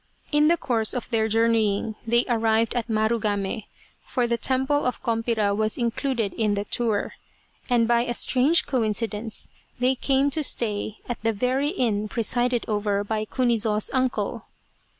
In 0.31 0.47
the 0.47 0.57
course 0.57 0.95
of 0.95 1.07
their 1.11 1.27
journeying 1.27 1.93
they 2.07 2.25
arrived 2.27 2.73
at 2.73 2.89
Marugame, 2.89 3.65
for 4.03 4.25
the 4.25 4.35
temple 4.35 4.83
of 4.83 5.03
Kompira 5.03 5.55
was 5.55 5.77
included 5.77 6.33
in 6.33 6.55
their 6.55 6.65
tour, 6.65 7.13
and 7.69 7.87
by 7.87 8.05
a 8.05 8.15
strange 8.15 8.65
coincidence 8.65 9.51
they 9.77 9.93
came 9.93 10.31
to 10.31 10.41
stay 10.43 10.97
at 11.07 11.21
the 11.21 11.33
very 11.33 11.67
inn 11.69 12.07
presided 12.07 12.65
over 12.67 13.03
by 13.03 13.25
Kunizo's 13.25 13.91
uncle. 13.93 14.45